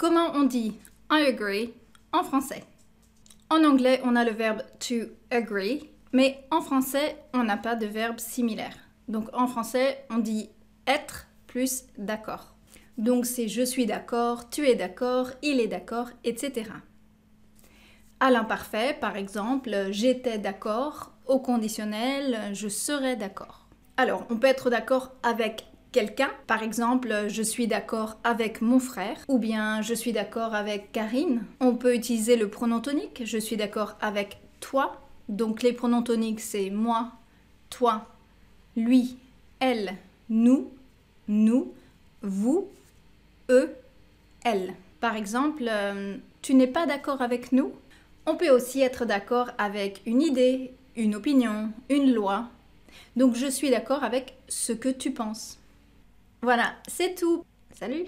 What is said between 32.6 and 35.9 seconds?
tonique, je suis d'accord avec toi. Donc les